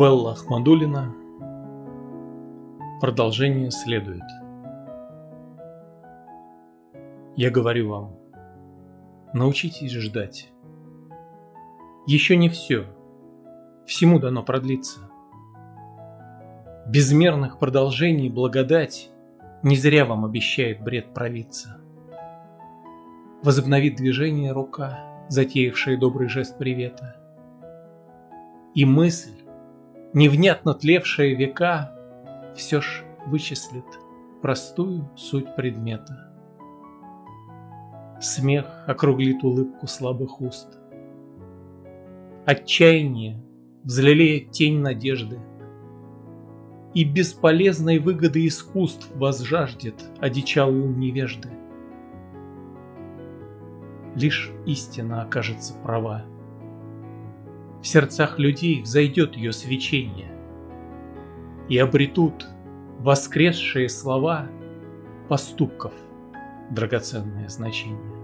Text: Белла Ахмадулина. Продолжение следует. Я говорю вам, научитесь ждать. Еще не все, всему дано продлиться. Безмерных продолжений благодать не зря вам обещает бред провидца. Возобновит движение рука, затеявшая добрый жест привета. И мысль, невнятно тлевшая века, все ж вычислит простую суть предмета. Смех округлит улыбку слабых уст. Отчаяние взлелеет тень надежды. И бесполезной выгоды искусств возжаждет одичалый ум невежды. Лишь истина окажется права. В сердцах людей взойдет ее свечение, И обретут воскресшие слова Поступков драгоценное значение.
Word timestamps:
Белла 0.00 0.32
Ахмадулина. 0.32 1.14
Продолжение 3.02 3.70
следует. 3.70 4.22
Я 7.36 7.50
говорю 7.50 7.90
вам, 7.90 8.16
научитесь 9.34 9.92
ждать. 9.92 10.50
Еще 12.06 12.38
не 12.38 12.48
все, 12.48 12.86
всему 13.84 14.18
дано 14.18 14.42
продлиться. 14.42 15.00
Безмерных 16.86 17.58
продолжений 17.58 18.30
благодать 18.30 19.10
не 19.62 19.76
зря 19.76 20.06
вам 20.06 20.24
обещает 20.24 20.82
бред 20.82 21.12
провидца. 21.12 21.78
Возобновит 23.42 23.96
движение 23.96 24.52
рука, 24.52 25.26
затеявшая 25.28 25.98
добрый 25.98 26.30
жест 26.30 26.56
привета. 26.56 27.16
И 28.74 28.86
мысль, 28.86 29.40
невнятно 30.12 30.74
тлевшая 30.74 31.34
века, 31.34 31.92
все 32.56 32.80
ж 32.80 33.04
вычислит 33.26 33.84
простую 34.42 35.10
суть 35.16 35.54
предмета. 35.56 36.30
Смех 38.20 38.66
округлит 38.86 39.42
улыбку 39.44 39.86
слабых 39.86 40.40
уст. 40.40 40.78
Отчаяние 42.44 43.42
взлелеет 43.84 44.50
тень 44.50 44.80
надежды. 44.80 45.38
И 46.92 47.04
бесполезной 47.04 47.98
выгоды 47.98 48.46
искусств 48.46 49.08
возжаждет 49.14 49.94
одичалый 50.18 50.80
ум 50.80 50.98
невежды. 50.98 51.48
Лишь 54.16 54.50
истина 54.66 55.22
окажется 55.22 55.74
права. 55.74 56.24
В 57.82 57.86
сердцах 57.86 58.38
людей 58.38 58.82
взойдет 58.82 59.36
ее 59.36 59.52
свечение, 59.52 60.30
И 61.68 61.78
обретут 61.78 62.46
воскресшие 62.98 63.88
слова 63.88 64.48
Поступков 65.28 65.92
драгоценное 66.70 67.48
значение. 67.48 68.19